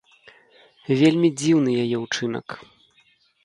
Вельмі 1.01 1.29
дзіўны 1.43 1.71
яе 1.85 1.97
ўчынак. 2.07 2.47